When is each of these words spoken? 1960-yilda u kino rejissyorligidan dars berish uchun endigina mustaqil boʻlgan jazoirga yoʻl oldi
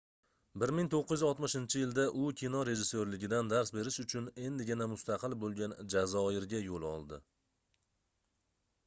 1960-yilda 0.61 2.05
u 2.11 2.23
kino 2.39 2.61
rejissyorligidan 2.69 3.51
dars 3.51 3.71
berish 3.75 3.99
uchun 4.05 4.31
endigina 4.47 4.87
mustaqil 4.95 5.37
boʻlgan 5.45 5.77
jazoirga 5.95 6.63
yoʻl 6.71 6.89
oldi 6.95 7.21